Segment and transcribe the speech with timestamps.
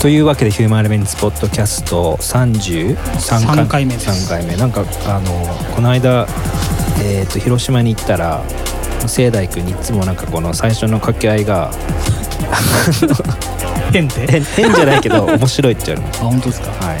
[0.00, 2.96] というわけでヒューマンエレメンツポッドキャスト33
[3.46, 4.08] 回3回目です。
[4.26, 6.26] 3回目なんかあのこの間、
[7.04, 8.42] えー、と広島に行ったら
[9.06, 11.70] 聖大君にいつもなんかこの最初の掛け合いが
[13.92, 14.26] 変って？
[14.26, 16.68] 変変じゃないけど 面白いって言われましあ本当ですか？
[16.80, 17.00] たはい。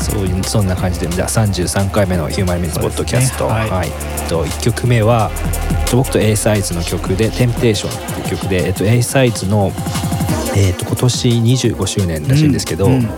[0.00, 3.70] そういうそんな感じでじゃあ33回目のヒューマンエレメンツポッドキャスト、ねはい。
[3.70, 3.90] はい。
[4.28, 5.32] と1曲目は
[5.70, 9.72] えっと僕と A サイズの曲で「テンプテーション」っていう曲で、えっと、A サイズの、
[10.56, 12.92] えっと、今年25周年らしいんですけど、うん。
[12.94, 13.08] うん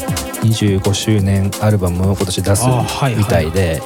[0.41, 3.15] 25周年アルバムを今年出すあはいはい。
[3.17, 3.83] みたいで、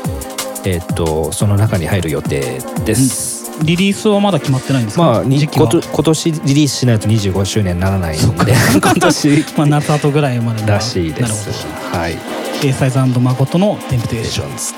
[0.64, 3.44] えっとその中に入る予定です。
[3.62, 8.26] リリースはまだ決まってないんですか、まあ、今年リリースしないと25周年にならないんで
[8.82, 9.44] 今年。
[9.56, 11.50] まあ、夏後ぐらいまでらしいです。
[11.92, 11.98] ほ。
[11.98, 12.14] はい。
[12.14, 14.56] ど A サイズ誠のテンプテーション。
[14.56, 14.74] ズ。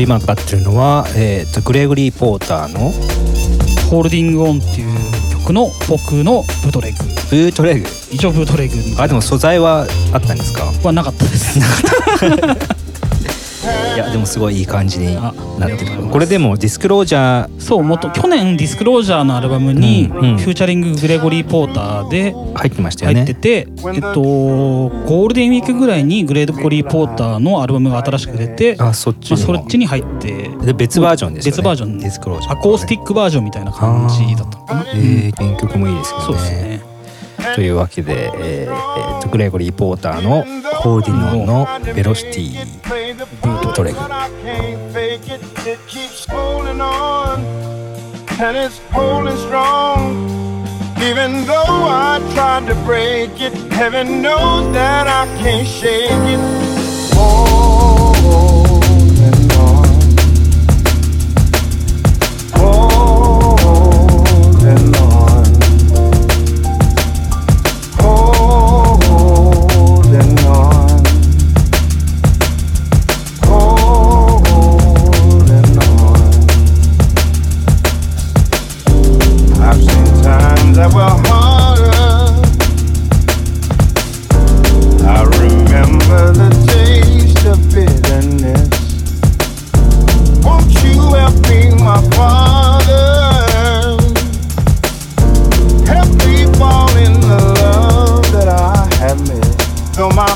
[0.00, 2.90] 今かってるのは、えー、とグレゴリー・ポーターの
[3.90, 4.88] ホールディングオンっていう
[5.32, 6.98] 曲の僕のブートレグ。
[7.30, 7.86] ブートレグ？
[8.10, 10.64] 一応ブートレグあでも素材はあったんですか？
[10.84, 11.58] はなかったです。
[13.94, 15.16] いやでもすごいいい感じに
[15.60, 20.38] なってるこれでもディスクロージャーそうもっと去年ディスクロージャーのアルバムに、うんうん。
[20.38, 23.24] フューチャリンググレゴリー・ポーターで入ってましたよね。
[23.24, 31.56] 入ってて、えっとゴールデンウィークぐらいにグレゴリー・ポーターのアルバムが新しく出てあそっちまあ、そっちに入ってで別バージョンですよね。
[31.56, 32.52] 別バージョンディスクロージャー。
[32.54, 36.24] アコースティックバージョンみたいな感じだったのかな、えー、原曲もいいですよね。
[36.24, 36.90] そうですね。
[37.54, 40.44] というわけで、えーえーとグレゴリー・ポーターの
[40.80, 42.66] 「ホールディングのベロシティ」
[43.42, 43.98] ブートレグ
[48.42, 50.16] and it's holding strong.
[51.02, 56.40] Even though I tried to break it, heaven knows that I can't shake it.
[57.14, 58.49] Holding
[100.00, 100.29] on my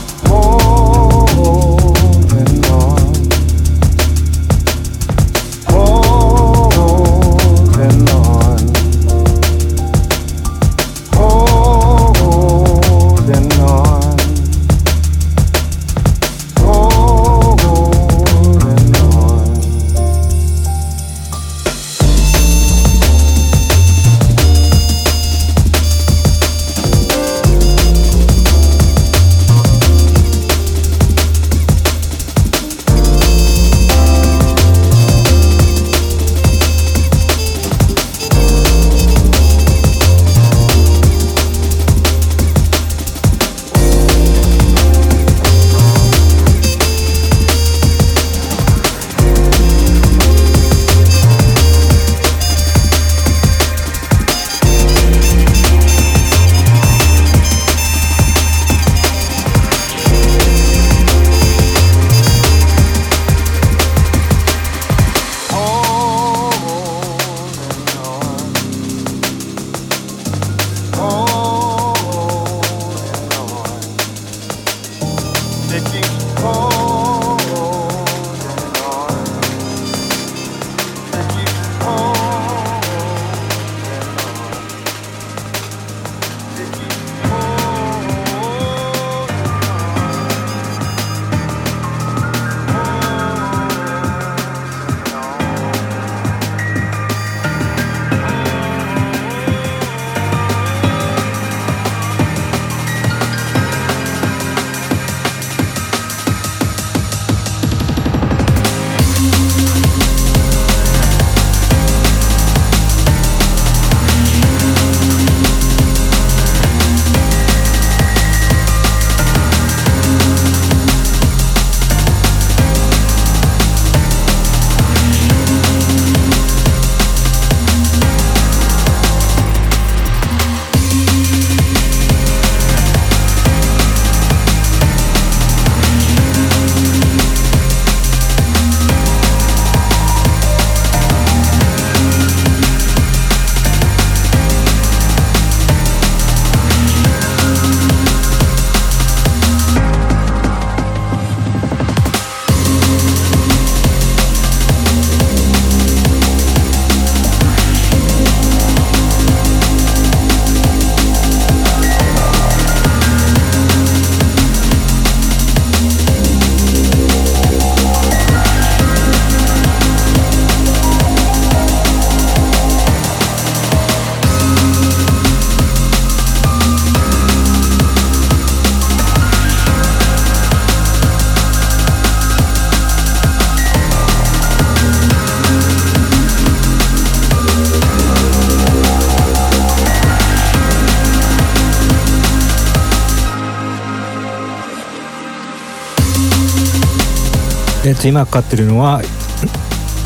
[198.04, 199.00] と今かかってるのは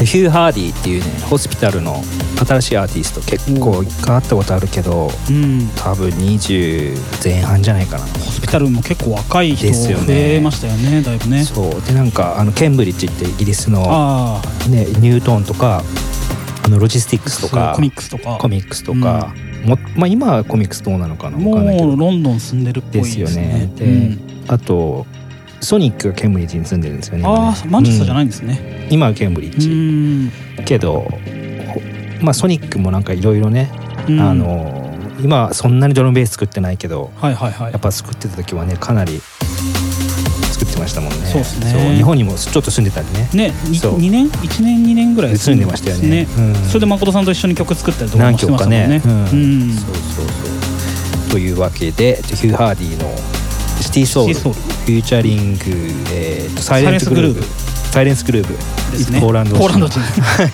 [0.04, 1.96] ヒュー・ハーディっていうねホスピタルの
[2.46, 5.68] 新しいアーティスト結構一回会ったことあるけどうん。
[5.74, 8.04] 多分20前半じゃないかな。
[8.04, 10.06] ホスピタルも結構若い人ですよね。
[10.06, 11.42] 増えましたよねだいぶね。
[11.42, 11.82] そう。
[11.82, 15.82] でなんかあのケンブリッジってイギリスの、あね、ニュートンとか
[16.64, 18.38] あのロジスティックスとかあコミックスとか。
[18.40, 23.24] コミックスとか、もまあ、今はコミックスどうなのかなもうロンドン住んでるっぽいですね。
[23.24, 23.72] ですよね。
[23.74, 24.20] でうん。
[24.46, 25.06] あと
[25.60, 28.86] ソニックがケンブリッジに住んでるんですよねああマンチェスターじゃないい、んですね。
[28.88, 28.94] うん。
[28.94, 30.64] 今はケンブリッうジ、ん。
[30.64, 31.80] けどほ
[32.20, 33.70] まあソニックもなんかいろいろね、
[34.08, 34.20] うん。
[34.20, 34.88] あの
[35.20, 37.72] 今はそんなにドラムベース作ってないけどはいはいはい。
[37.72, 39.20] やっぱ作ってた時はねかなり
[40.52, 41.26] 作ってましたもんね。
[41.26, 41.96] そうですね。
[41.96, 43.28] 日本にもちょっと住んでたりね。
[43.34, 46.26] ねにそう2年1年2年ぐらい住んでましたよね。
[46.38, 46.54] うん。
[46.54, 48.88] それで誠さんと一緒に曲作ったりとか何もしてましたもんね。
[48.88, 49.02] ね。
[49.04, 49.12] うん。
[49.12, 49.14] う
[49.66, 49.72] ん。
[49.74, 51.30] そうそうそう。
[51.30, 53.14] というわけでヒュー・ハーディの
[53.82, 55.60] 「シティ・ソウル」シティソウルフューチャリング、
[56.14, 58.54] えーとサイレンスグルーブサイレンスグルーブ
[58.96, 59.20] ですね。
[59.20, 60.00] ポーランドポーランド人。
[60.00, 60.50] は い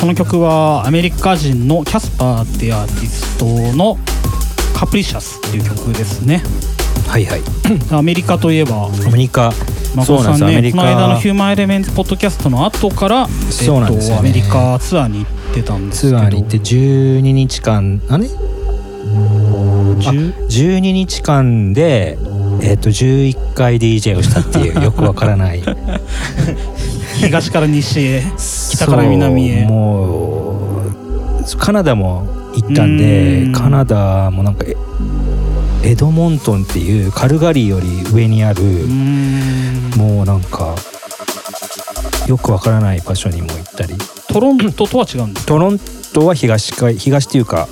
[0.00, 3.44] この曲はアメリカ人のキャスパーっていうアーティスト
[3.76, 3.98] の
[4.74, 6.42] 「カプリシャス」っていう曲ですね。
[7.06, 7.42] はいはい。
[7.92, 9.52] アメリカといえばアメリカ。
[9.94, 14.20] まそうなんねこの間のカヒューマンエレメンツポッドキャストの後から、そうなんですよね。
[14.20, 16.18] アメリカツアーに行ってたんですけど。
[16.18, 22.16] ツアーに行って12日間あれ？10 12日間で
[22.62, 25.62] えっ、と11回 DJ をしたっていうよくわからない
[27.20, 28.22] 東から西へ
[28.70, 29.66] 北から南へ。
[29.66, 33.52] もうカナダも行ったんでうん。
[33.52, 34.76] カナダもなんかえ
[35.82, 38.62] エドモントンっていうカルガリーより上にある、
[39.96, 40.74] もうなんか
[42.26, 43.94] よくわからない場所にも行ったり。
[44.28, 45.78] トロントとは違うんですトロン
[46.12, 47.66] トは東か東っていうか、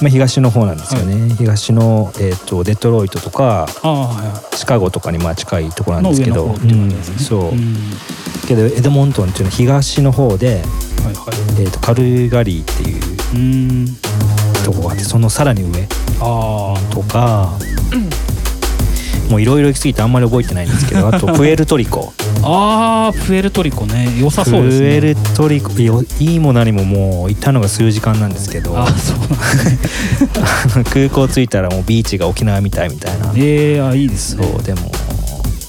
[0.00, 7.52] まあ、東の方なんですよね、東の、えー、とデトロイトとかはシカゴとかにまあ近いところなんですけど、うんそう、
[8.46, 10.64] けどエドモントンっていうのは東の方で、はいはい。
[11.60, 13.96] えー、とカルガリーっていううーん。
[14.64, 15.88] とこがあってそのさらに上
[16.20, 17.58] あとか、
[19.28, 22.12] もういろいろ行き過ぎてあんまり覚えてないんですけど あとプエルトリコ。
[22.44, 24.08] ああープエルトリコね。
[24.20, 24.86] 良さプそうですね。
[24.96, 33.32] エルトリコよいいも何ももう行ったのが数時間なんですけどあーそうなんだ空港着いたらもうビーチが沖縄みたいみたいな。
[33.34, 34.46] えー、あいいですね。
[34.46, 34.92] そうでも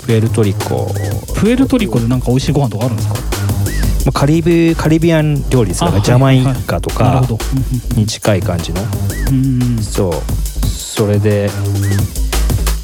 [0.05, 0.93] プエルトリコ、
[1.35, 3.15] プエルトリコでなんか美味しいご飯とかあるんですか？
[3.15, 3.19] ま
[4.09, 7.25] あ、カリブカリビアン料理ですからあジャマイカとか
[7.95, 8.81] に近い感じの。
[9.81, 10.13] そう。
[10.65, 11.49] それで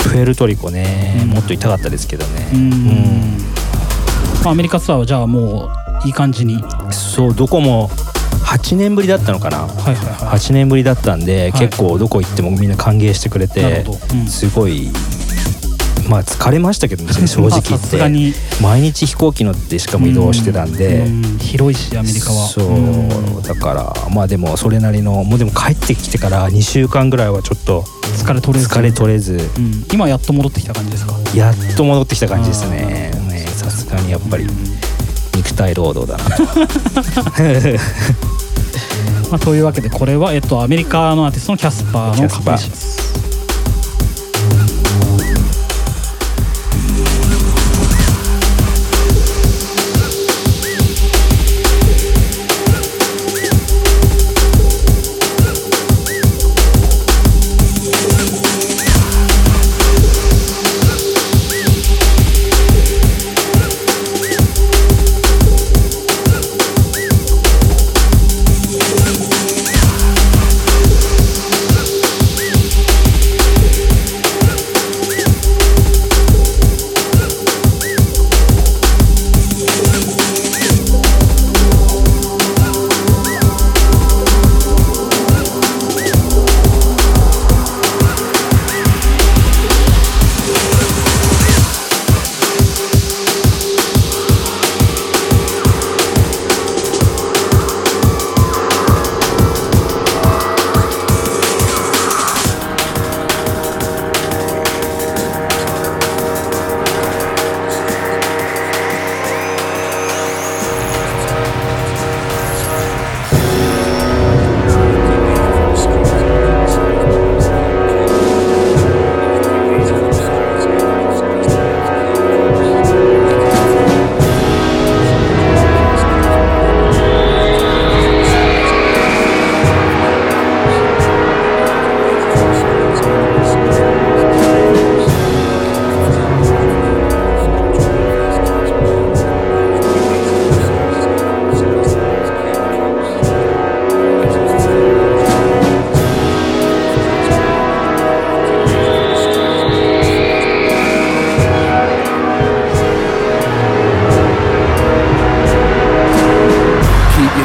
[0.10, 1.30] プエルトリコね、うん。
[1.32, 2.48] もっと痛かったですけどね。
[4.46, 5.70] アメリカツアーはじゃあも
[6.06, 6.64] ういい感じに。
[6.92, 7.90] そうどこも
[8.46, 9.58] 8年ぶりだったのかな。
[9.58, 11.68] はいは8年ぶりだったんで、はい。
[11.68, 13.86] 結構どこ行ってもみんな歓迎してくれて
[14.28, 14.90] すごい
[16.10, 18.34] まあ疲れましたけどね 正直言って。
[18.62, 21.38] 毎日飛行機乗ってしかも移動してたんで、うん。
[21.40, 22.48] 広いしアメリカは。
[22.48, 23.42] そう、ん。
[23.44, 27.86] だからまあでもそれなりのもうでも帰ってきてから2週間ぐらいはちょっと
[28.18, 28.70] 疲れ取れず。
[28.70, 29.34] 疲れ取れず。
[29.58, 29.86] うん。
[29.94, 31.16] 今やっと戻ってきた感じですか？
[31.36, 33.12] やっと戻ってきた感じですね。
[33.30, 34.48] ねさすがにやっぱり
[35.36, 36.44] 肉体労働だなと。
[39.30, 42.99] まあ、というわけでこれは、えっと、アメリカのアーティストのキャスパーのカプリシャス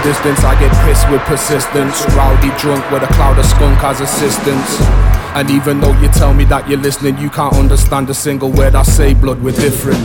[0.05, 0.45] distance.
[0.45, 2.05] I get pissed with persistence.
[2.15, 4.81] Rowdy drunk with a cloud of skunk as assistance.
[5.35, 8.75] And even though you tell me that you're listening, you can't understand a single word
[8.75, 10.05] I say, blood, we're different.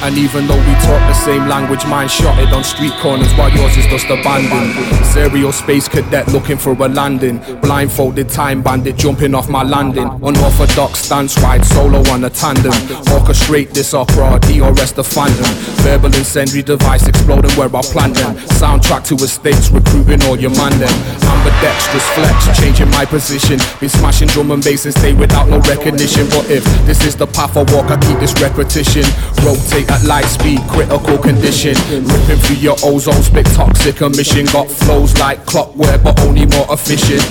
[0.00, 3.76] And even though we talk the same language, mine shotted on street corners while yours
[3.76, 4.72] is just abandoned.
[5.06, 7.38] Serial space cadet looking for a landing.
[7.60, 10.06] Blindfolded time bandit jumping off my landing.
[10.22, 12.72] Unorthodox stance ride solo on a tandem.
[13.10, 15.52] Orchestrate this opera, DRS the phantom.
[15.82, 18.36] Verbal incendiary device exploding where I plant them.
[18.54, 20.94] Soundtrack to estates, recruiting all your man them.
[21.26, 23.58] Ambidextrous flex, changing my position.
[23.80, 26.28] Been smashing drum and bass and stay without no recognition.
[26.28, 29.02] But if this is the path I walk, I keep this repetition.
[29.42, 31.74] Rotate at light speed, critical condition.
[31.88, 34.46] Ripping through your ozone, spit toxic emission.
[34.46, 37.22] Got flows like clockwork, but only more efficient.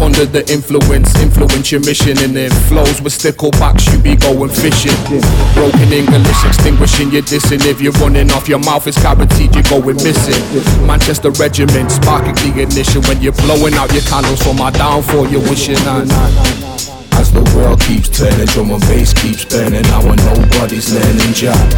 [0.00, 2.18] Under the influence, influence your mission.
[2.18, 4.96] And if flows with sticklebacks, you be going fishing.
[5.54, 7.64] Broken English, extinguishing your dissing.
[7.66, 10.40] If you're running off your mouth, it's guaranteed you're going missing.
[10.86, 13.02] Manchester Regiment, sparking the ignition.
[13.02, 15.76] When you're blowing out your candles for my downfall, you're wishing.
[15.76, 16.63] As
[17.34, 19.84] the world keeps turning, drum and bass keeps burning.
[19.84, 21.70] And nobody's learning jack.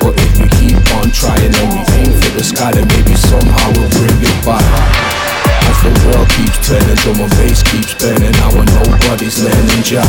[0.00, 3.68] But if we keep on trying and we aim for the sky, then maybe somehow
[3.76, 5.55] we'll bring it back.
[5.76, 8.32] As the world keeps turning, drum and bass keeps burning.
[8.32, 10.08] And nobody's learning jack.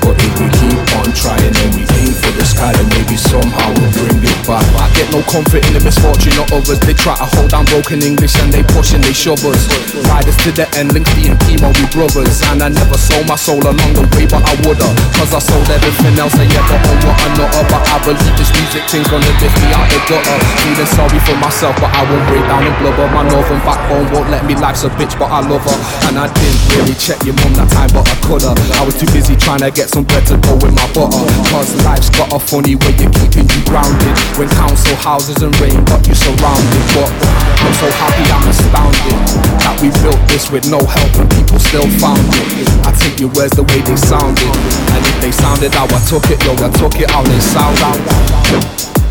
[0.00, 3.68] But if we keep on trying and we aim for the sky, then maybe somehow
[3.76, 4.64] we'll bring it back.
[4.80, 6.80] I get no comfort in the misfortune of others.
[6.80, 9.68] They try to hold down broken English and they push and they shove us.
[10.08, 12.40] Riders to the end, link being chemo, we brothers.
[12.48, 14.88] And I never sold my soul along the way, but I woulda.
[15.20, 17.64] Cause I sold everything else I ever owned, what I nutter.
[17.68, 20.38] But I believe this music thing's gonna lift me out the gutter.
[20.64, 23.04] Feeling sorry for myself, but I won't break down and blubber.
[23.12, 24.56] My northern backbone won't let me.
[24.80, 25.78] A bitch, but I love her.
[26.08, 28.56] And I didn't really check your mum that time, but I coulda.
[28.80, 31.20] I was too busy trying to get some bread to go with my butter.
[31.52, 34.16] Cause life's got a funny way of keeping you grounded.
[34.40, 36.84] When council houses and rain got you surrounded.
[36.96, 37.12] But
[37.60, 39.20] I'm so happy, I'm astounded
[39.60, 42.64] that we built this with no help and people still found it.
[42.88, 44.48] I take your words the way they sounded.
[44.96, 47.76] And if they sounded how I took it, yo, I took it how they sound
[47.84, 48.00] out.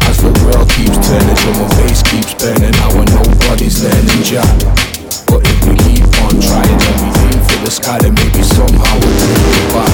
[0.10, 2.73] As the world keeps turning, drum and bass keeps burning.
[2.73, 4.88] Now and nobody's learning jack.
[5.29, 9.45] But if we keep on trying everything for the sky, then maybe somehow we'll take
[9.61, 9.93] it back.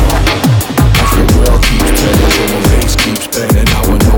[0.80, 3.68] I think we keeps turning, so my face keeps burning.
[3.68, 4.15] I I know.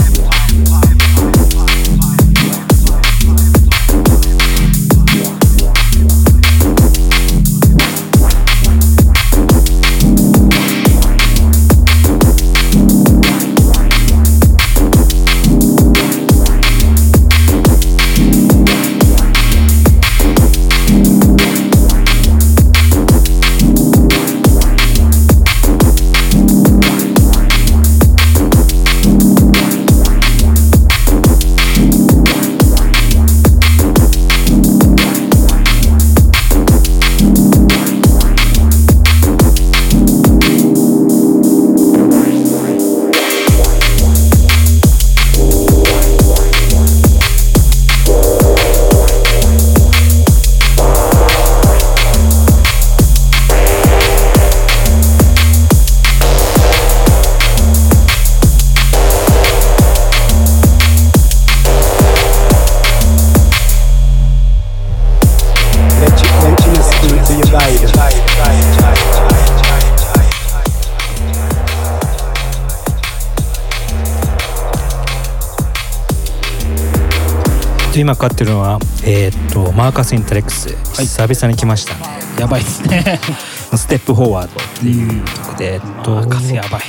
[77.96, 80.68] 今かかってるのは、えーっとマーカス・インタレックス、
[81.00, 81.94] 久々に来ました。
[81.94, 82.00] ね
[82.38, 83.18] やばいっすね。
[83.74, 86.82] ステップフォワードっていう曲で、えっとマーカスやばい。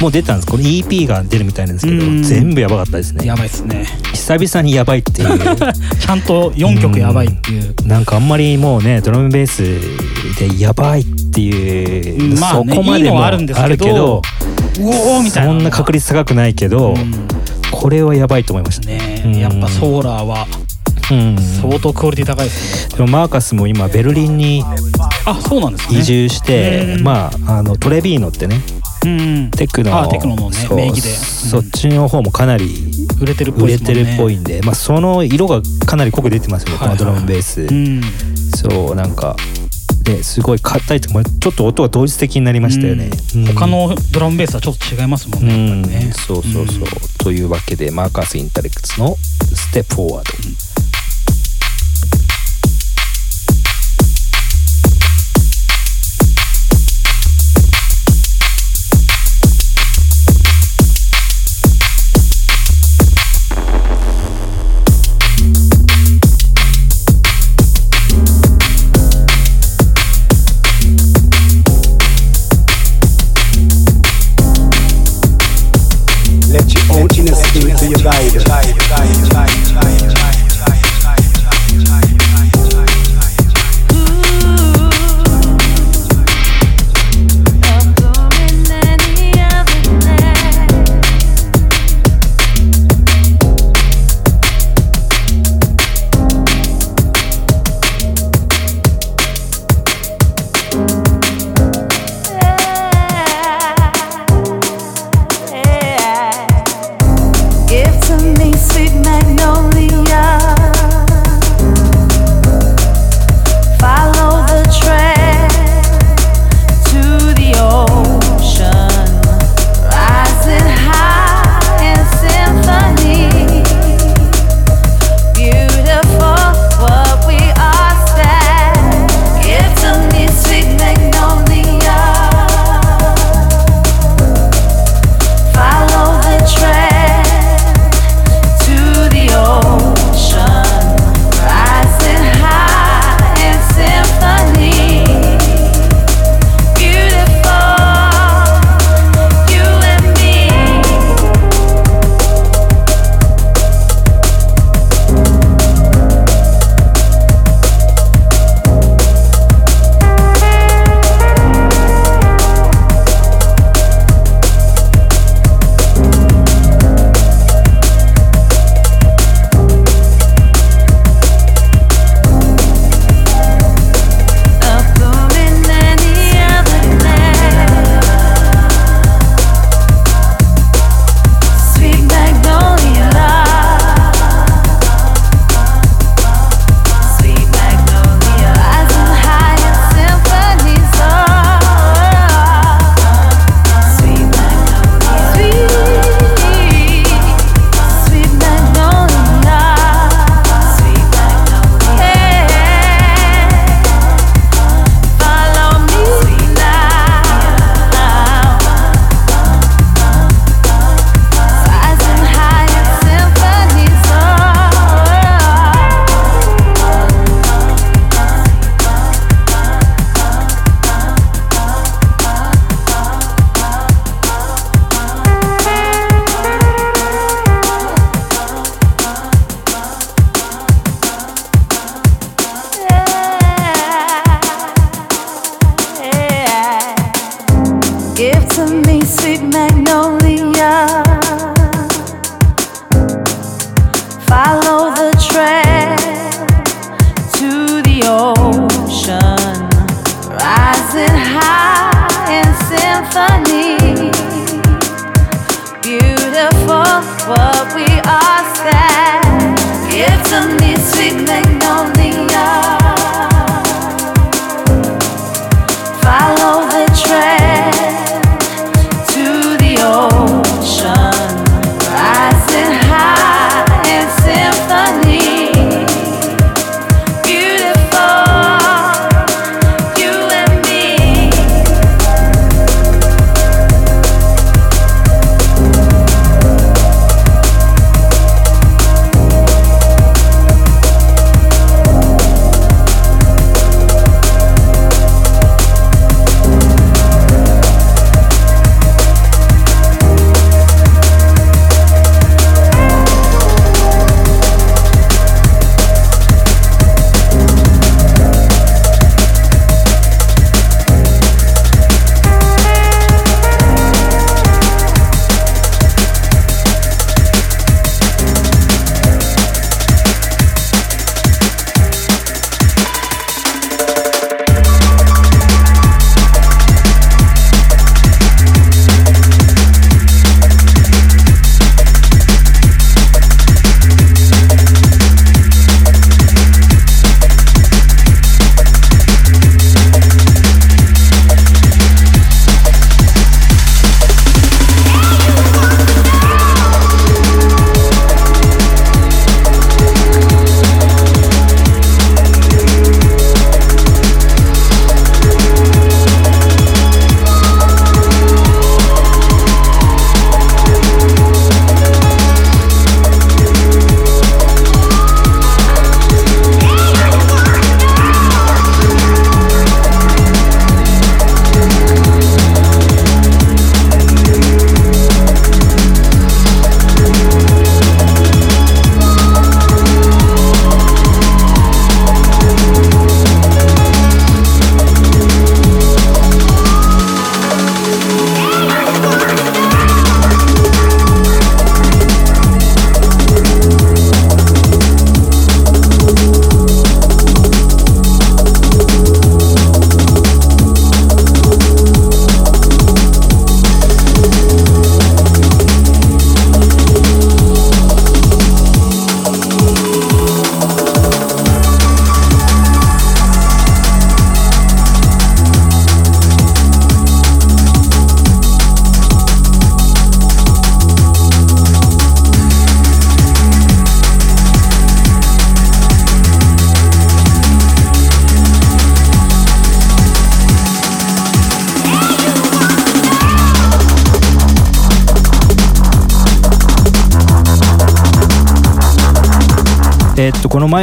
[0.00, 0.48] もう出たんです。
[0.48, 2.22] これ EP が出るみたいなんですけどうん。
[2.22, 3.26] 全部やばかったですね。
[3.26, 3.86] やばいっすね。
[4.12, 5.38] 久々にやばいっていう。
[5.38, 7.74] ちゃんと4曲やばいっていう。
[7.86, 9.62] なんかあんまりもうねドラムベース
[10.38, 12.38] でやばいっていう、うん。
[12.38, 14.22] まあねそこまでもあるんですけど
[14.80, 15.52] おーみたいな。
[15.52, 17.14] そんな確率高くないけど、うん
[17.84, 18.88] これはやばいと思いました。
[18.88, 20.46] ねねやっぱソーラーは
[21.12, 21.38] うん。
[21.38, 22.96] 相当クオリティ高いですね。
[22.96, 24.64] でもマーカスも今ベルリンに
[25.26, 25.98] あそうなんですね。
[25.98, 27.04] 移住して、うん。
[27.04, 28.58] まああのトレビーノってね
[29.04, 29.50] うんうん。
[29.50, 31.10] テクノあテクノのね名義で。
[31.10, 34.04] そっちの方もかなり売れてるっぽ売れいですもんね。
[34.04, 38.00] てるっぽいんで、まあ、その色がかなり濃く出てますよね、このドラムベース、うん。
[38.56, 39.36] そうなんか
[40.04, 43.44] ですごい硬いともちょっと音が同時的になりましたよね、うん。
[43.46, 45.68] 他のドラムベースはちょっと違いますもんうね。
[45.68, 46.12] やっんね。
[46.12, 46.84] そうそうそう、
[47.18, 49.16] というわけでマーカス・インタレクツの
[49.54, 50.32] 「ステップフォワード」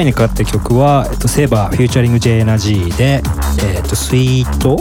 [0.01, 3.21] 前にかかった曲は、えっと、 Seba featuring J Energy で、
[3.63, 4.79] えっと、 Sweet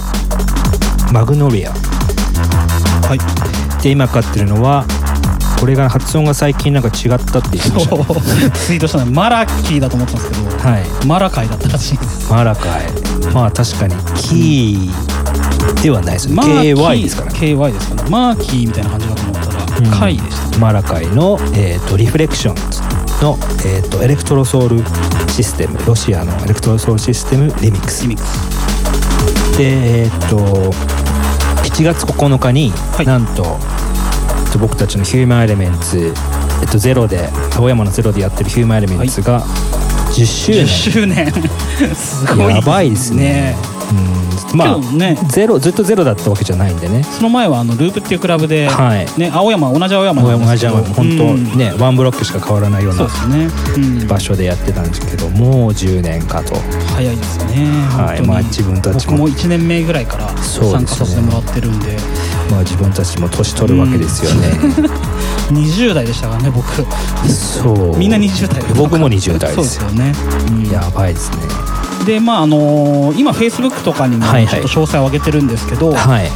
[1.12, 3.82] Magnolia はい。
[3.82, 4.86] で今かかってるのは
[5.58, 11.06] これが発音が最近なんか違ったって言ってましたねツイートしたのマラキーだと思ったんですけどはい。
[11.06, 12.32] マラカイだったらしいです。
[12.32, 12.90] マラカイ。
[13.34, 16.40] まあ確かにキーではないですね。
[16.40, 17.32] KY ですから。
[17.32, 18.10] ね KY ですかね。
[18.10, 19.90] マーキーみたいな感じかと思ったら、うん。
[19.90, 22.79] カイでしたマラカイの、えー、と Reflections
[23.20, 24.78] の、えー、と Electrosoul
[25.28, 28.08] System ロシアの Electrosoul System リミックス。
[29.58, 30.36] でえっ、と
[31.62, 33.06] 7月9日に、はい。
[33.06, 33.58] なんと
[34.46, 36.12] えっと僕たちの Human Elements、
[36.62, 39.42] えっと、ゼロで青山のゼロでやってる Human Elements が
[40.10, 41.32] 10周年、10周年。
[41.94, 42.54] すごい。
[42.54, 43.56] やばいですね
[43.92, 44.58] うん。
[44.58, 45.16] まあね。
[45.28, 47.02] ゼロずっとゼロだったわけじゃないんでね。
[47.02, 49.06] その前はあのループっていうクラブで、はい。
[49.18, 50.76] ね、青山同じ青山青なんですけど。
[50.76, 51.58] 山本当うん。
[51.58, 53.06] ねワンブロックしか変わらないような
[54.08, 56.54] 場所でやってたんですけどもう10年かと。
[56.94, 57.66] 早いですね。
[57.88, 58.26] はい。
[58.26, 59.16] まあ自分たちも。
[59.16, 61.96] 僕も1年目ぐらいから参加させてもらってるんで。
[62.50, 64.48] まあ自分たちも年取るわけですよね、
[65.50, 66.66] 20代でしたからね僕。
[67.28, 67.96] そう。
[67.96, 70.12] みんな20代僕も20代そうですよね、
[70.48, 70.70] うん。
[70.70, 71.36] やばいですね
[72.06, 76.24] でまああのー今フェイスブックとかにもちょっと詳細を上げてるんですけど、はい。
[76.24, 76.30] えっ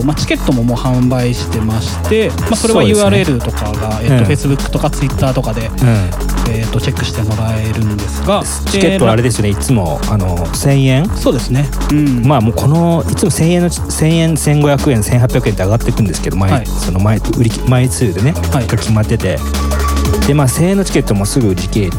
[0.00, 4.18] とまあ、チケットももう販売してまして、まあ、それは URL とかが、えっうん。
[4.18, 6.50] と、Facebook とか Twitter とかで、うん。
[6.52, 11.08] えっと、チェックしてもらえるんですがチケットはあれでですねいつもあの1000円？
[11.10, 12.26] そうですね、うん。
[12.26, 16.66] まあもうこのいつも1000円の1000円1500円1800円って上がっていくんですけど毎、はい。
[16.66, 18.66] その毎売り枚数でね、はい。
[18.66, 19.38] が決まってて。
[20.26, 21.90] でまあ1000円のチケットもすぐ売り切れ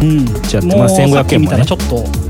[0.00, 1.78] うん、ちゃってもうまあ1500さっき見たら円もねちょっ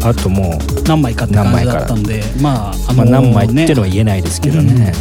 [0.00, 4.92] とあともう何枚かって感じだったんでまああまあ、の何枚ってねのは言えないですけどね、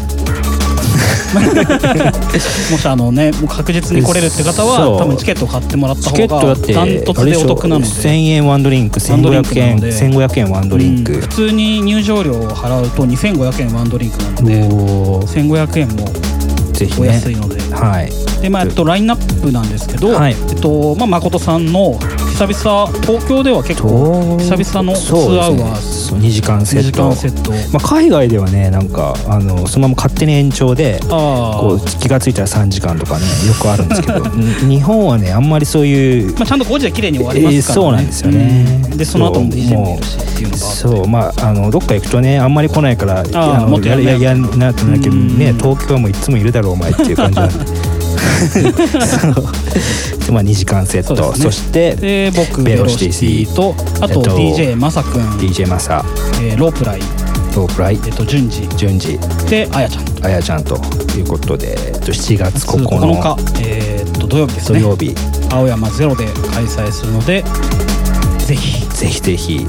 [2.72, 7.88] もしあのねもう確実に来れるって方は多分チケットを買ってもらったチケッ方がダントツでお得なので。
[7.88, 11.14] 1000円ワンドリンクワンドリンク1500円なので1500円ワンドリンク。
[11.14, 15.66] うん、普通に入場料を払うと2500円ワンドリンクなのでおー。
[15.68, 17.08] 1500円もおぜひね。
[17.08, 20.34] 安いので、はいでまあえっとラインナップなんですけど、はい。
[20.34, 21.98] えっとまあ誠さんの
[22.40, 27.52] 久々東京では結構久々のツアーはそう2時間セ2時ット間セット。
[27.74, 38.66] まあ、海外ではねなんかあのそのまま勝手に延長であこう気がついたら3時間とかねよくあるんですけど ん日本はねあんまりそういうまあ、ちゃんと5時で綺麗に終わりますからね、えーそうなんですよね。
[38.92, 38.98] うん。
[38.98, 39.60] でその後もそう。
[39.60, 41.08] DJ もいるしっていうそう。
[41.08, 45.38] まああのどっか行くとねあんまり来ないからーのもっとやるねやややなってなるけどうん。
[45.38, 47.54] ね東京はもういつもいるだろうお前っていう感じなんで
[50.32, 51.36] まあ2時間セット。
[51.36, 56.06] そ,、してで僕ベロシシティとあとえっと DJ マサ君、DJ マサ。
[56.42, 57.00] えーロープライ、
[57.56, 58.00] ロープライ。
[58.06, 58.68] えっと、順次。
[58.78, 59.18] 順次。
[59.50, 60.06] であやちゃん。
[60.06, 60.80] とあやちゃんと。
[61.18, 64.80] いうことで、えっと、7月9 9日日、えーっと土曜日ですね。
[64.80, 65.16] 土曜日。
[65.52, 67.44] 青山ゼロで開催するので
[68.50, 68.84] ぜひ。
[68.88, 69.66] ぜひぜひ、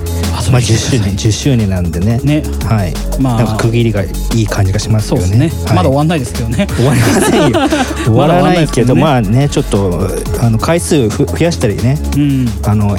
[0.51, 0.99] まあ、来てくだ10さい。
[0.99, 2.19] 周年10周年なんでね。
[2.25, 2.43] ね。
[2.64, 3.43] はい、まあ。
[3.43, 5.27] なんか区切りがいい感じがしますよね。
[5.27, 5.77] すね、はい。
[5.77, 6.66] まだ終わんないですけどね。
[6.66, 7.69] 終わりませんよ。
[8.07, 10.09] 終わらないけどままあねちょっと
[10.40, 12.49] あの回数ふ増やしたりねうん。
[12.62, 12.97] あの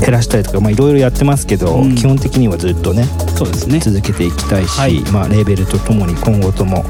[0.00, 1.94] 減らしたりとかまあいろいろやってますけど、うん。
[1.94, 3.80] 基本的にはずっとねそうですね。
[3.80, 5.00] 続けていきたいし、はい。
[5.12, 6.86] まあレーベルとともに今後とも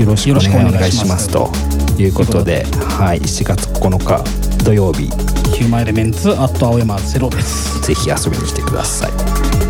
[0.00, 1.52] よろしくお願いお願いしますと
[1.98, 2.66] いうことで。
[2.98, 3.20] はい。
[3.20, 5.04] 7月9日土曜日。
[5.56, 7.80] ヒューマンエレメンツアット青山ゼロです。
[7.80, 9.67] ぜひ遊びに来てください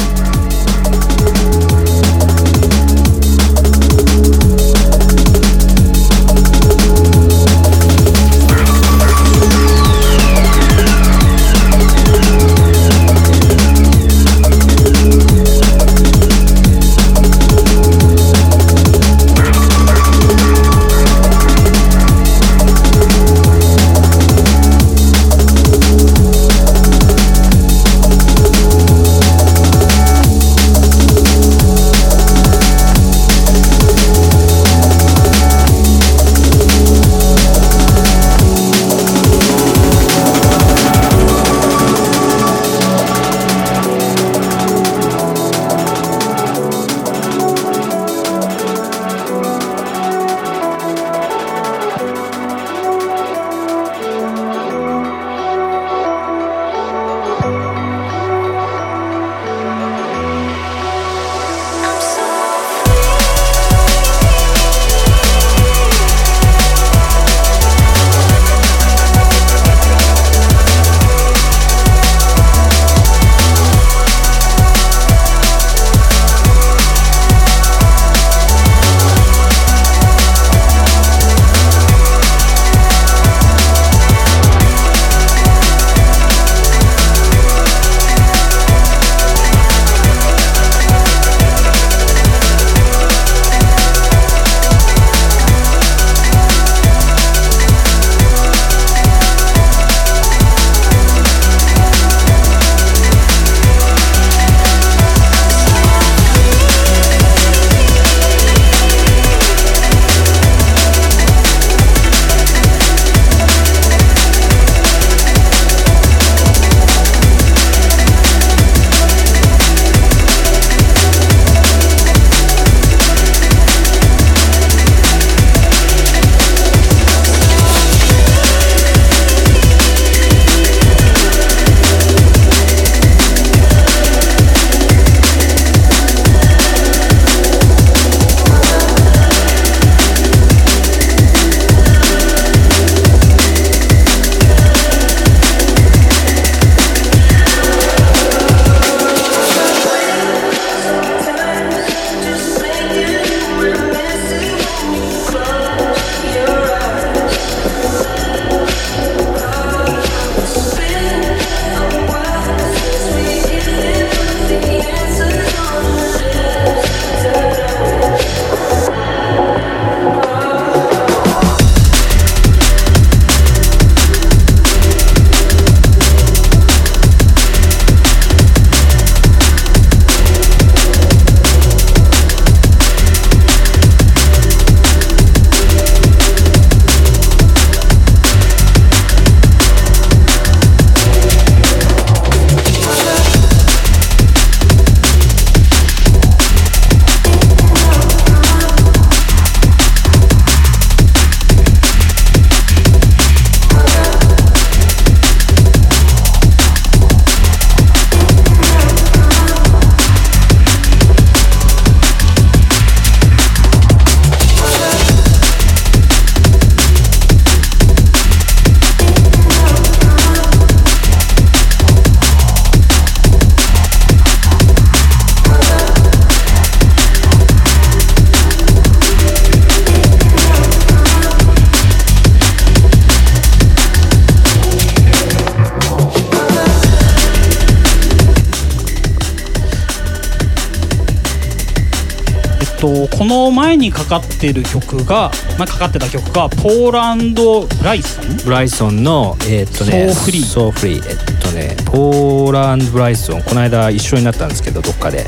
[243.88, 251.08] にかかってる曲が、まあ、かかってた曲が Pola and Bryson？Bryson のえーっとね So Free。So Free。
[251.08, 253.42] えっとね Pola and Bryson。
[253.42, 255.26] この間一緒になったんですけどどっかで、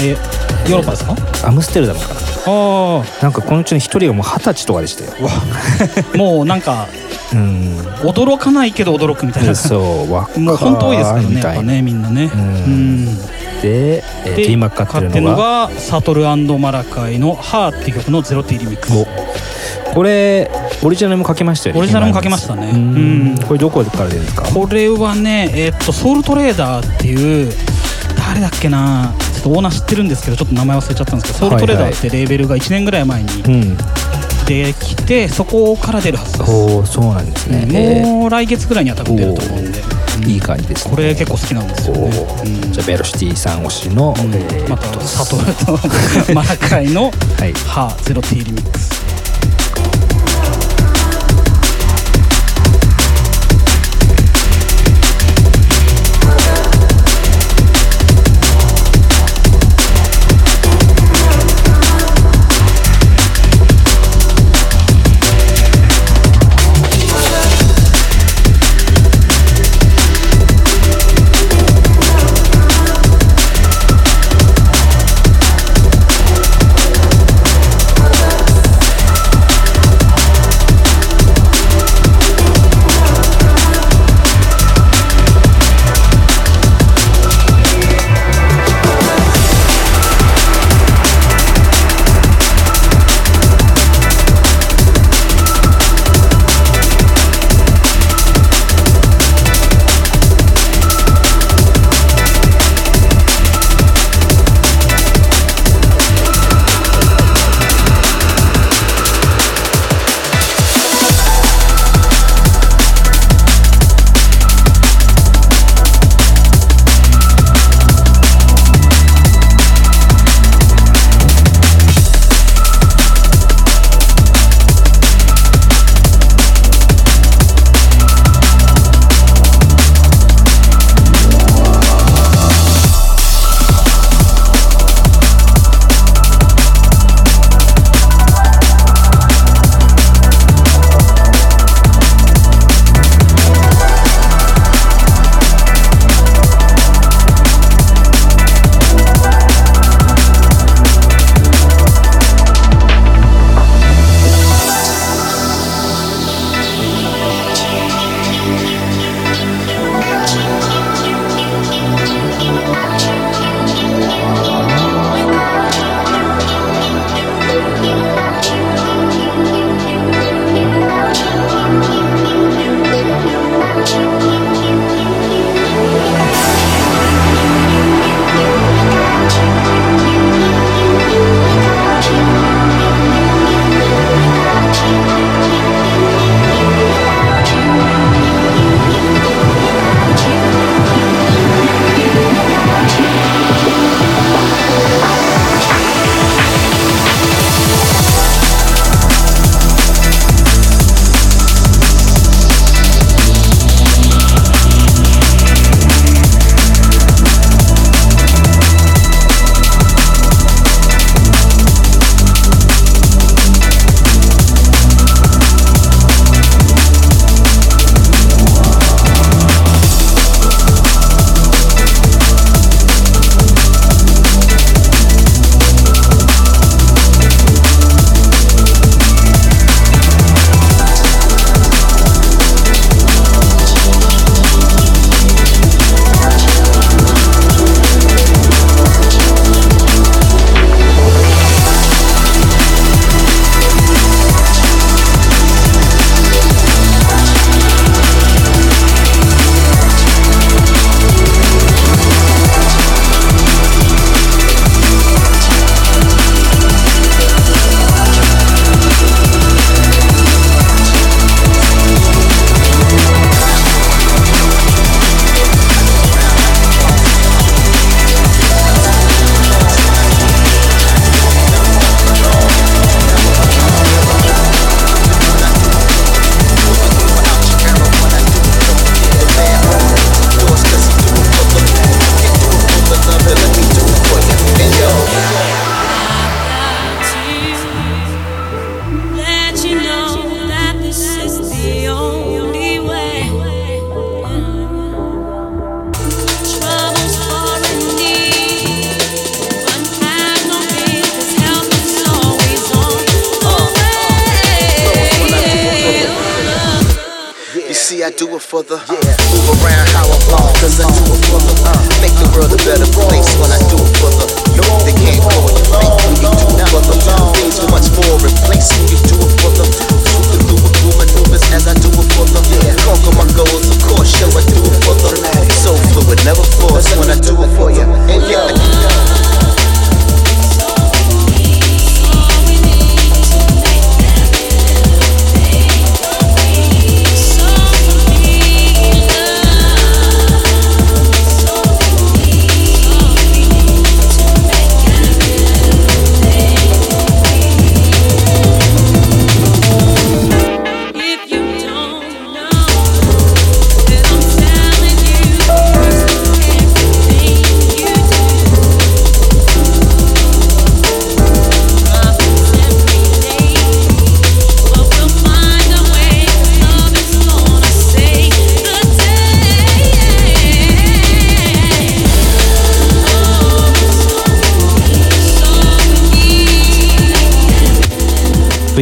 [0.00, 1.48] えヨーロッパですか？
[1.48, 2.20] アムステルダムかな。
[2.48, 5.28] あなんかこのうちの一人がもう二十歳とかでしたよ。
[5.28, 5.36] あ
[6.16, 6.86] もうなんか
[7.32, 7.76] うん。
[8.02, 9.54] 驚かないけど驚くみたいな。
[9.54, 10.06] そう
[10.40, 12.30] もう本当多いですからねやっぱねみんなね。
[12.32, 12.40] うん。
[12.40, 13.18] うん
[13.62, 18.92] で、えー今かかってるのがかかってるのがサトルマラカイの「ハーっていう曲のゼロティリミックス。
[18.92, 19.06] お。
[19.94, 20.50] これ
[20.82, 22.70] オリジナルもかけましたよねオリジナルもかけましたね。
[22.72, 23.38] うんうん。
[23.46, 24.42] これどこから出るんですか？
[24.52, 27.52] これはねえーっとソウルトレーダーっていう
[28.18, 33.76] 誰だっけなちょっとオーナー知ってるんですけどちょっと名前忘れちゃったんですけどソウルトレーダーってレーベルが1年ぐらい前にうん。
[34.46, 36.50] できてそこから出るはずです。
[36.50, 39.78] おおそうなんですね、えもう来月ぐらいには多分出ると思うんで。
[39.80, 40.94] ーいい感じですね。
[40.94, 42.10] これ結構好きなんですよね。
[42.70, 44.34] じゃあベロシティさん推しの、うん。
[44.34, 47.04] えーまたサトルとマラカイの
[47.38, 48.95] はい「ハーゼロティリミックス」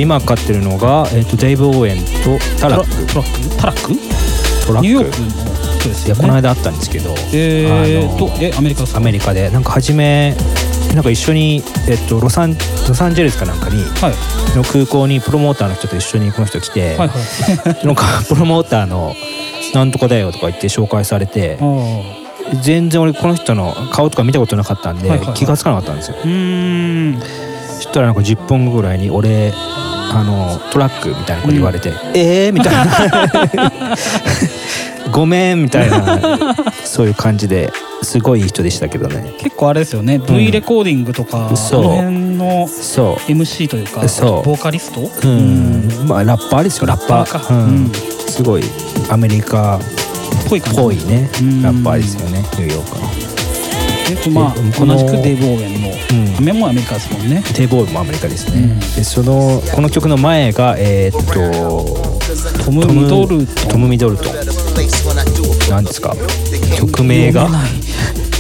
[0.05, 3.07] 今かかってるのが、えっとデイブ・オーエンとタラック。
[3.13, 3.57] トラック？
[3.57, 4.67] タラック？
[4.67, 4.87] トラック。
[4.87, 5.29] ニューヨークの
[5.81, 6.21] 人ですよね。
[6.21, 8.99] いやこの間あったんですけど、えーとえアメリカですか？
[8.99, 9.51] アメリカで。
[9.51, 10.35] なんか初め
[10.95, 12.55] なんか一緒に、えっと、ロサン
[12.89, 14.57] ロサンゼルスかなんかにはい。
[14.57, 17.15] の空港にプロモーターの人と一緒にこの人来て、はいは
[17.83, 17.83] い。
[17.87, 19.15] なんかプロモーターの
[19.75, 21.59] 「なんとかだよ」とか言って紹介されて
[22.63, 26.17] 全然俺この人の顔とか見たことなかったんで、気が付かなかったんですよ。
[27.75, 29.53] そしたらなんか10分後ぐらいに俺
[30.15, 33.97] あのトラックみたいなこと言われて「えー?」みたいな
[35.11, 36.55] 「ごめん」みたいな
[36.85, 39.33] そういう感じですごいいい人でしたけどね。
[39.39, 40.19] 結構あれですよね。
[40.19, 41.81] V レコーディングとか、そう。
[41.81, 43.31] あの辺のそう。
[43.31, 44.47] MC というかそう。
[44.47, 45.11] ボーカリスト？
[45.25, 47.91] うん、まあラッパーですよラッパラッパーー、うん。
[47.91, 48.31] かうん。
[48.31, 48.65] すごい
[49.09, 49.81] アメリカっ
[50.77, 51.31] ぽいね。
[51.41, 51.63] うん。
[51.63, 53.34] ラッパーですよねニューヨークの
[54.11, 56.37] えっとまあでこの同じくデイブ・オーウェンの、うん。
[56.37, 57.43] アメもアメリカですもんね。
[57.55, 58.79] テーボールもアメリカですね、うん。
[58.79, 63.67] でそのこの曲の前がえーっとトム・ミドルト。
[63.67, 63.79] ント。
[63.79, 64.25] ム・ミドルト。
[64.25, 66.15] ンんですか？
[66.77, 67.49] 曲名が。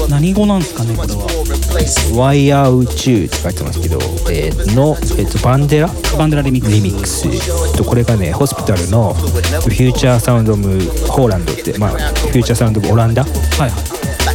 [0.08, 3.98] 何語なんですかねこれは.ワイヤー宇宙って書いてますけど、
[4.30, 5.88] えーの、えー、とバンデラ？
[6.18, 6.74] バンデラリミックス。
[6.74, 7.76] リミックス。
[7.76, 13.24] とこれがねホスピタルのフューチャーサウンド・オブ・ホーランドって、まあ、フューチャーサウンド・オランダ？
[13.24, 13.70] はいはい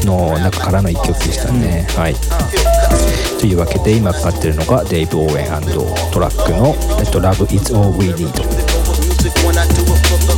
[0.06, 2.16] の中からの一曲でしたね、はい。
[3.40, 5.62] というわけで今かかってるのがデイブ・オーウェン
[6.12, 8.30] トラックの「えっと、Love Is All We Need」
[9.46, 10.36] when I do it for the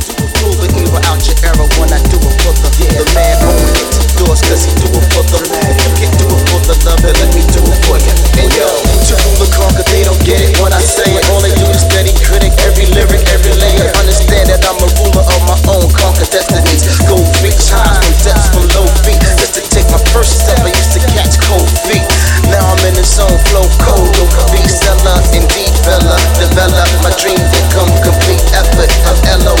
[4.22, 7.02] yours cause he do it for the love If you do it for the love
[7.02, 10.22] and let me do it for you And yo, to rule and conquer they don't
[10.22, 10.58] get it.
[10.62, 12.54] When I say it All they do is steady critic.
[12.64, 13.90] Every lyric, every layer.
[14.00, 16.86] Understand that I'm a ruler of my own conquer destinies.
[17.04, 19.20] Go reach high from depths from low feet.
[19.36, 22.04] Just to take my first step I used to catch cold feet.
[22.48, 25.18] Now I'm in the zone, flow cold, don't be seller.
[25.36, 28.90] Indeed fella, develop my dreams become complete effort.
[29.12, 29.60] Of love,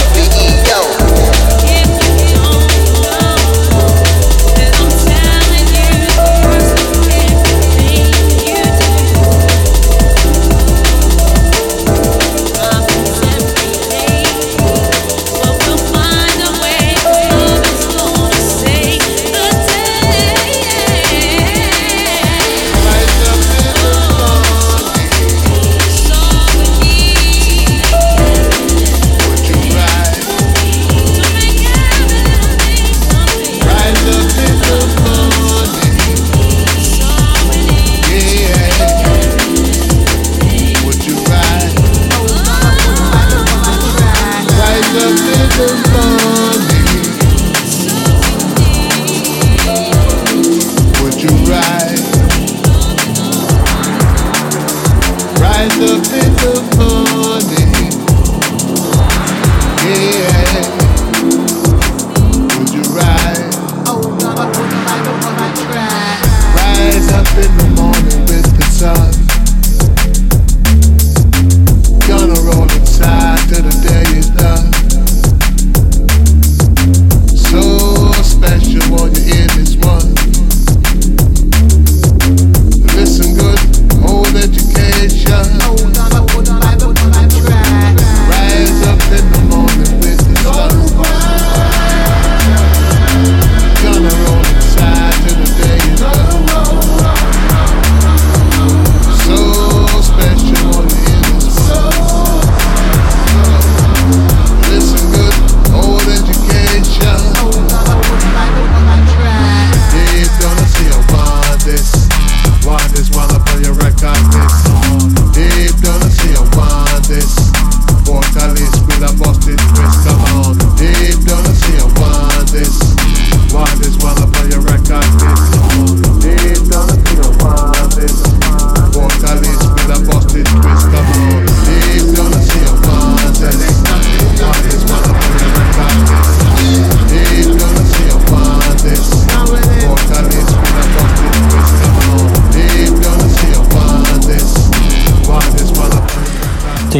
[0.64, 1.61] yo.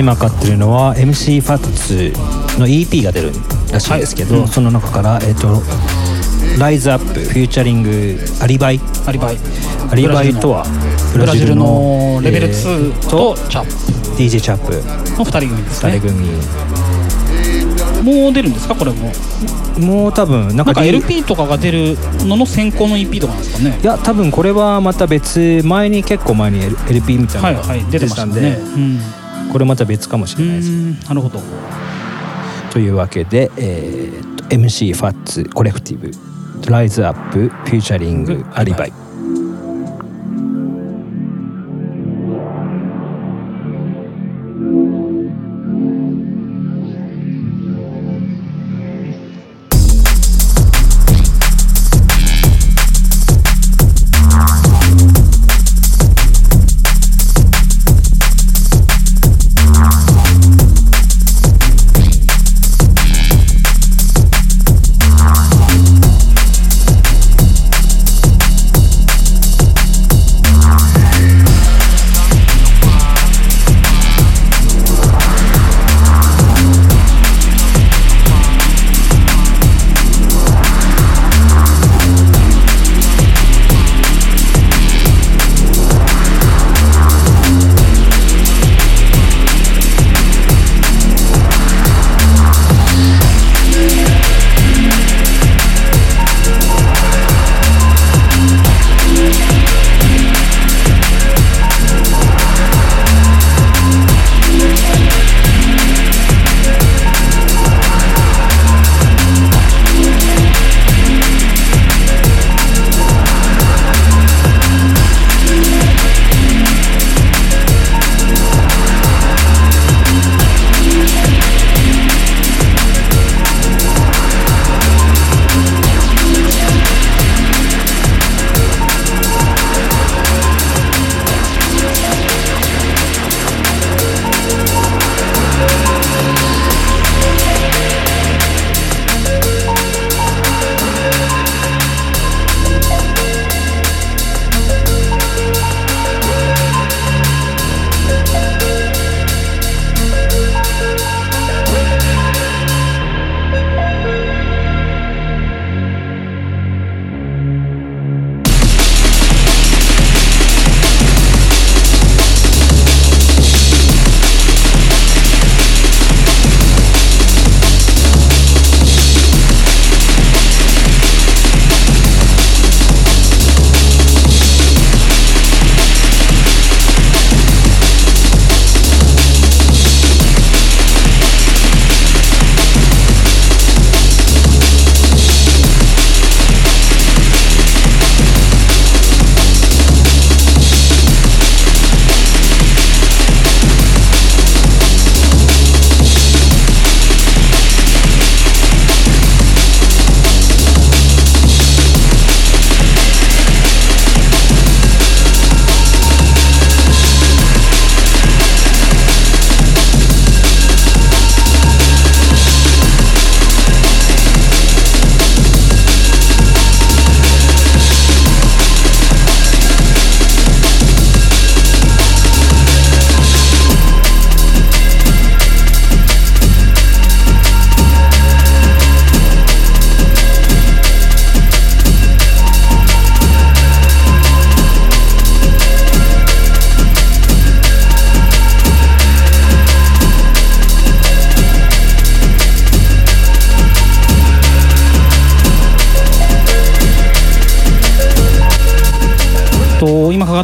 [0.03, 3.30] 今買ってるのは MC ファッツの EP が出る
[3.72, 4.42] らしいんですけど、はい。
[4.42, 5.62] うんその中からえっ、と
[6.59, 9.38] 「ライズアップフューチャリングアリバイ」アリバイ
[9.90, 10.66] アリバイとは
[11.16, 13.70] ブラジルのレベルえー2とチャップ
[14.20, 14.72] DJ チャップ
[15.16, 16.09] の2人組です2ね人
[18.03, 18.74] 組、もう出るんですか？
[18.74, 19.12] これも。
[19.78, 21.96] もう多分なんかなんか LP とかが出る
[22.26, 23.78] のの先行の EP とかなんですかね。
[23.80, 29.00] いや多分これはまた別前に結構前に LP みたいはないのがはい出てましたんで、ねうん
[29.53, 31.00] これまた別かもしれないです、うん。
[31.00, 31.38] なるほど。
[32.70, 36.11] というわけで、えーと MC Fats Collective
[36.70, 39.01] Rise Up featuring Alibi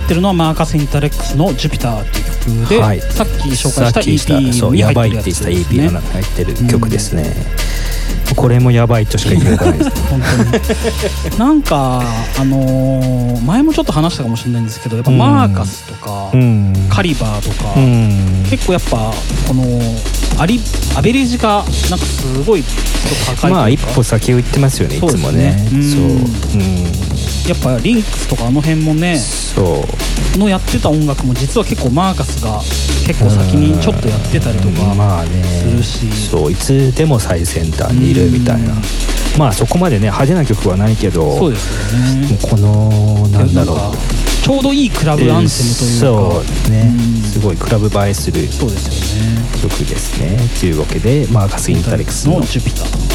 [0.08, 3.00] ってるのはマーカス・インタレックスの「ジュピター」っていう曲で、はい。
[3.00, 7.36] さっき紹介した EP にやばいって入ってるや言ったつです EP のね中に入ってる曲ですね、
[8.34, 10.22] これもやばいとしか言いようがないです本
[11.28, 11.38] 当に。
[11.38, 12.02] なんか
[12.38, 16.72] あのー前もちょっと話したかもしれないんですけどやっぱマーカスとか、うん。
[16.88, 18.44] カリバーとか、うん。
[18.48, 19.12] 結構やっぱ
[19.46, 19.62] この
[20.40, 20.60] アリ
[20.96, 22.64] アベレージがなんかすごい
[23.40, 25.58] 高いまあ一歩先を行ってますよねいつもね。
[25.68, 27.17] そううね
[27.48, 29.84] やっぱリンクスとかあの辺もねうんそ
[30.36, 30.38] う。
[30.38, 32.60] のやってた音楽も実は結構マーカスが
[33.06, 34.98] 結構先にちょっとやってたりとか、うん。
[34.98, 35.42] まあね。
[35.42, 36.12] するし。
[36.28, 38.72] そういつでも最先端にいるみたいな。
[38.72, 38.82] うん。
[39.38, 42.26] まあそこまでね派手な曲はないけどそうですよね。
[42.28, 43.76] もうこのなんだろう。
[44.42, 46.44] ちちょうどいいクラブアンセムというか。
[46.44, 46.94] そうね。
[46.94, 47.22] うん。
[47.22, 49.48] すごいクラブ映えするそうですよね。
[49.62, 50.38] 曲ですね。
[50.58, 52.40] というわけでマーカス・インタレックスの。
[52.40, 53.07] のジュピター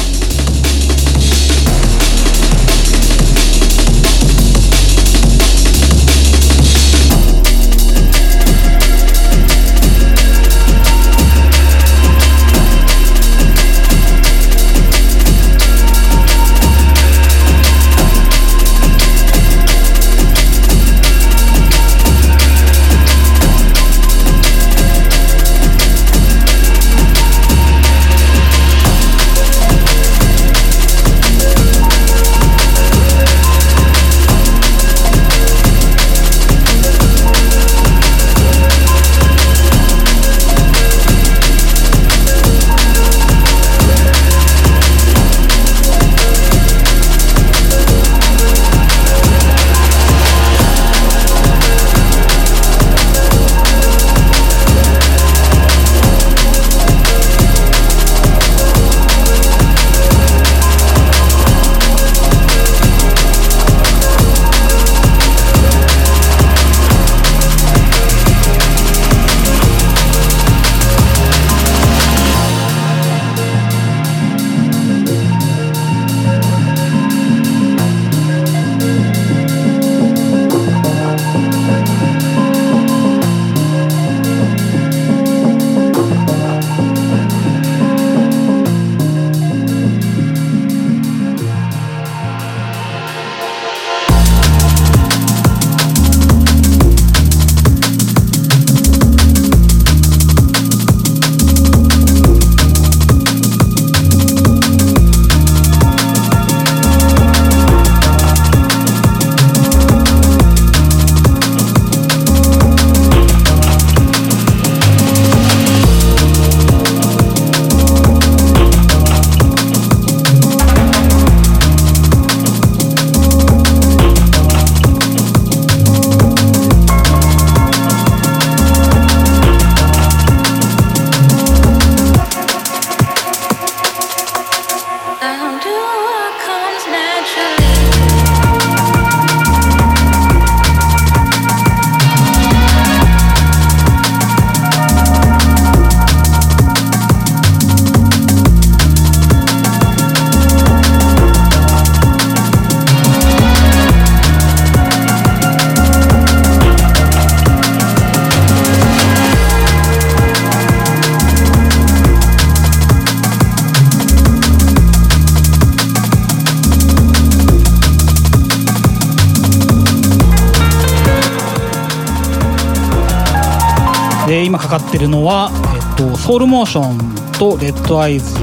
[174.44, 178.34] で今かかってるのは、えっと、ソウルモーションとレッドアイズ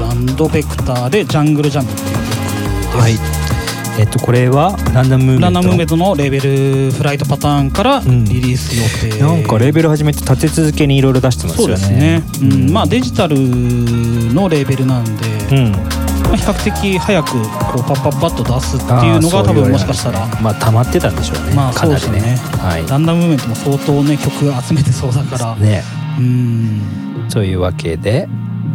[0.52, 2.42] ベクターでジャングルジャムっていう曲で
[2.90, 3.12] す、はい。
[4.00, 8.24] えっとこれはランダムムーントランナムーメントのレーベルフライトパターンからん。
[8.24, 8.76] リリース
[9.06, 12.72] 予定、なんかレーベル始めて立て続けにいろいろ出してますそうよねですね、うん。
[12.72, 15.12] まあデジタルのレーベルなんで、
[15.52, 16.01] うん
[16.32, 22.36] まあ、比較的早くこうパッパッパッと出すっていうのが多分もしかしたらまあ溜まってたんでしょうねまあかなりそうですね。
[22.58, 22.86] はい。
[22.88, 25.82] ランダムムーブメントも相当ね曲集めてそうだから、ね。
[26.18, 27.28] うん。
[27.30, 28.28] というわけで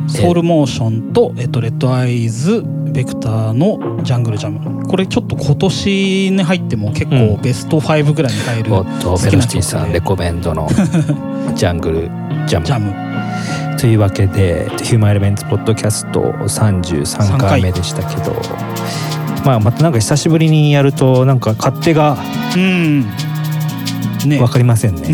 [0.08, 4.88] ソウルモーションと、えっと、レッドアイズベクターのジャングルジャム。
[4.88, 7.42] これちょっと今年に入っても結構うん。
[7.42, 10.68] ベスト5ぐらいに入るおっと好きなベロシティさんレコメンドの
[11.56, 12.12] ジャングル
[12.48, 12.66] ジャム。
[12.66, 12.94] ジャム。
[13.78, 18.34] というわけでヒューマンエレメンツポッドキャスト33回目でしたけど。
[19.46, 22.18] まあまたなんか久しぶりにやるとなんか勝手が
[22.56, 23.06] うん
[24.30, 24.38] ね。
[24.38, 25.14] 分かりませんね。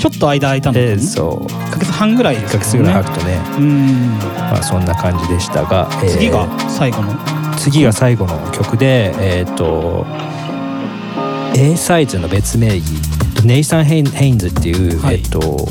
[0.00, 0.86] ちょっと間空いたのかな？
[0.86, 1.52] でそう。
[1.52, 3.38] 1ヶ月半ぐらいで1すヶ月ぐらい空くとね。
[3.58, 4.18] うん。
[4.18, 6.10] まあそんな感じでしたが、えー。
[6.10, 7.14] 次が最後の？
[7.56, 10.06] 次が最後の曲でえっ、と
[11.54, 12.84] A サイズの別名義。
[13.44, 15.16] ネイサン・ヘインズっていう、はい。
[15.16, 15.68] えっと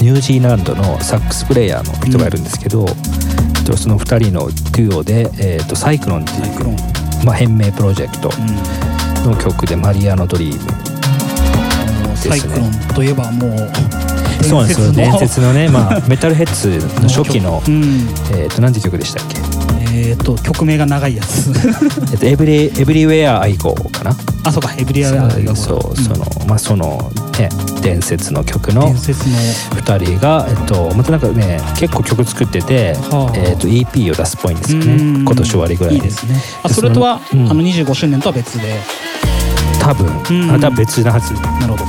[0.00, 6.76] ニュージーランドのサックスプレイヤーの人がいるんですけど、えっとその2人のデュオで、えっとサイクロンっていう
[7.24, 8.28] まあ、変名プロジェクト。
[8.28, 8.95] うん
[9.26, 10.62] の曲で「マリアのドリーム。
[12.08, 13.70] もう Sci-Clone といえばもう」
[14.44, 14.92] そうなんですよ。
[14.92, 18.08] 伝説のね、まあ、 Metalheadz の初期の う、ん。
[18.36, 19.38] えっと何ていう曲でしたっけ？
[19.92, 21.50] えっと曲名が長いやつ。
[22.12, 24.16] えっと、 Every Everywhere I Go かな？
[24.44, 27.48] あそうか Every あがそう、んそのまあそのね
[27.82, 29.34] 伝説の曲の伝説の。
[29.80, 33.36] 2人が、えっと、またなんかね結構曲作ってて、はあ。
[33.36, 34.92] えっと、EP を出すっぽいんですよね。
[34.92, 35.16] うん。
[35.24, 36.40] 今年終わりぐらいにいいですね。
[36.62, 37.50] あでそれとは、うん。
[37.50, 38.80] あの25周年とは別で
[39.86, 40.46] 多多分、うん。
[40.48, 41.34] また別なはず。
[41.34, 41.84] なるほど。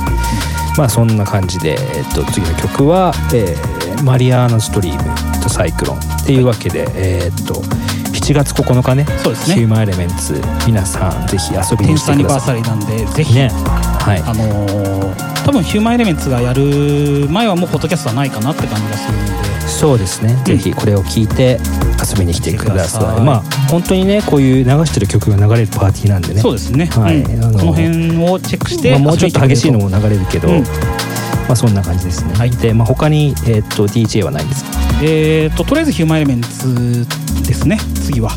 [0.76, 9.06] まあそんな感じで、えっと、次の曲は、えーマリアーナ・ストリームとサイクロンっていうわけで、えーっと7月9日ね。
[9.24, 9.54] そうですね。
[9.56, 13.48] ヒューマンエレメンツ皆さんぜひ遊びテンに来スアニバーサてくださいリーなんでぜひ、ね。
[13.48, 14.22] はい。
[14.24, 19.48] あのー多分ヒューマンエレメンツがやる前はもうポッドキャストはないかなって感じがするので。
[19.68, 21.60] そうですね、ぜひこれを聞いて
[22.02, 23.02] 遊びに来てください。
[23.04, 23.24] ださい。
[23.24, 26.40] まあ本当にねこういう流してる曲が流れるパーティーなんでね。
[26.40, 27.20] そうですね、はい。
[27.20, 27.44] うん。
[27.44, 32.50] あのこの辺をチェックして、まあ、もうちょっと激しいのもも流れるけど、うんまあそんな感じですね、はい。
[32.50, 34.70] で、まあ、他に、えーっと DJ はないんですか？
[35.02, 37.06] えー、ととりあえずヒューマンエレメンツ
[37.46, 37.78] ですね。
[37.94, 38.32] 次は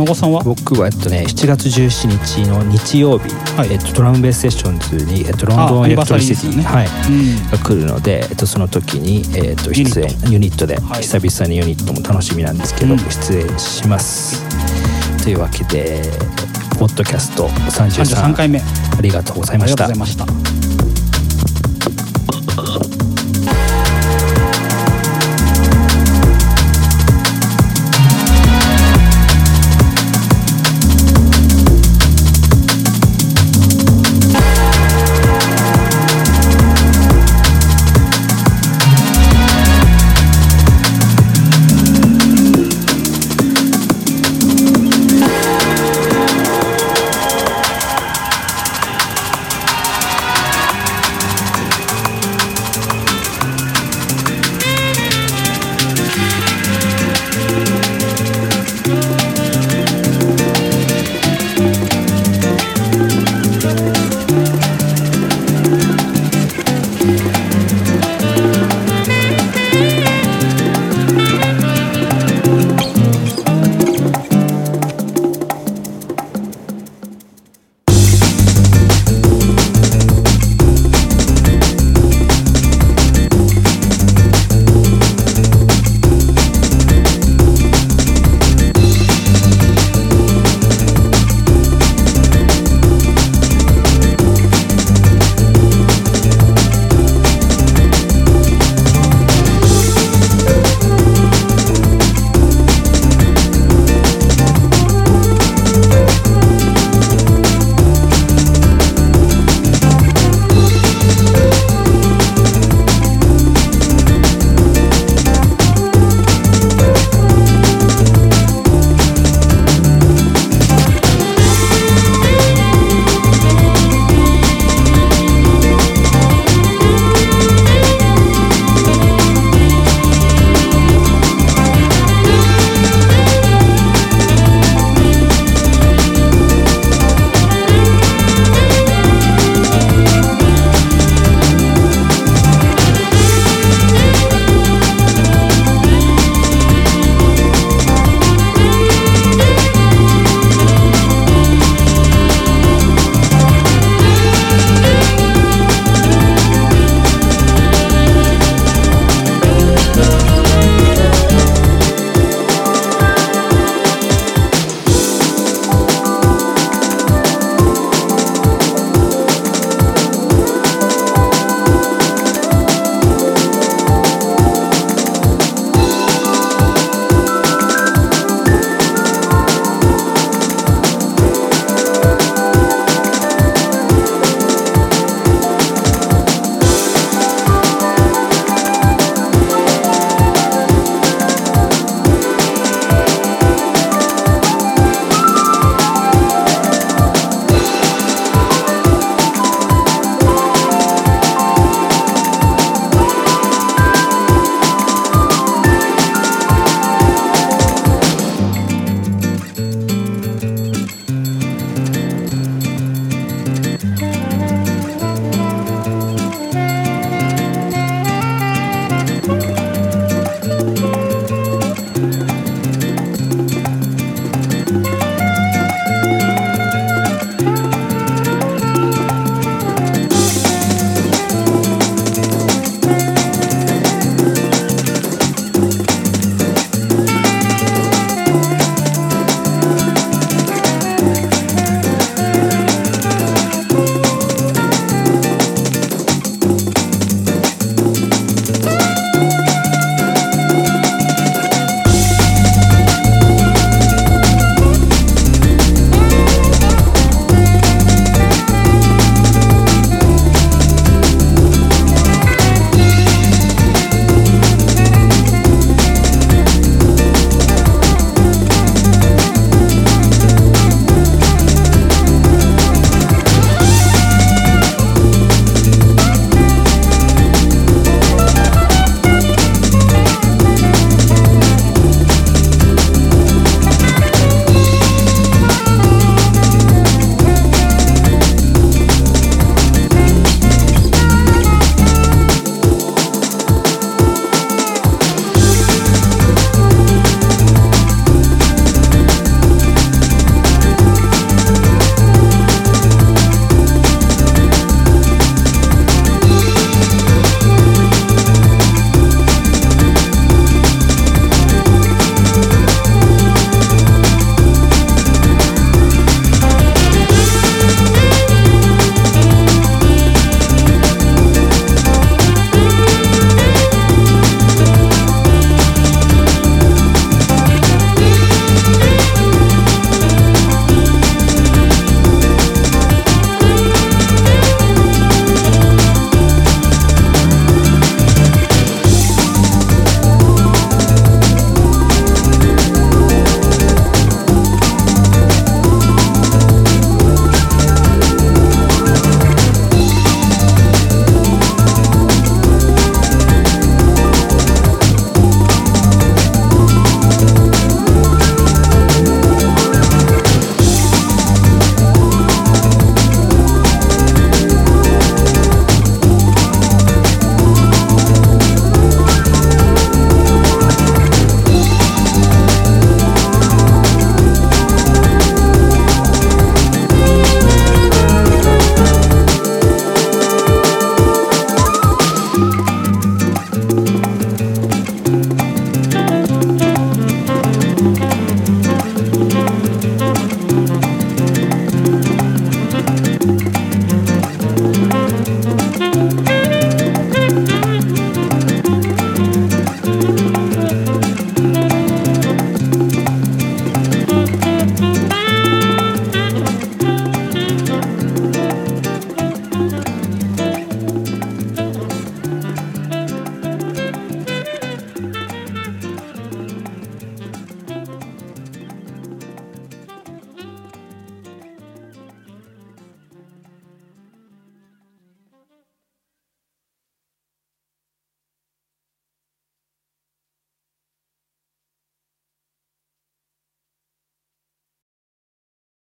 [0.00, 0.42] 孫さんは？
[0.42, 3.72] 僕はえっとね7月17日の日曜日、はい。
[3.72, 6.86] えっと、ドラムベースセッションズに、えっと、ロンドあンエレクトリシティ、アニバはい。
[6.86, 6.90] う
[7.46, 7.50] ん。
[7.50, 11.02] が来るので、えっと、その時に、えっと、出演ユニットで、はい。
[11.02, 14.42] 久々にユニットも楽しみなんですけど、うん出演します。
[15.22, 16.02] というわけで
[16.78, 18.58] ポッドキャスト33 33回目。
[18.58, 18.62] あ
[18.98, 20.69] ありがとうございまりがしたとうございました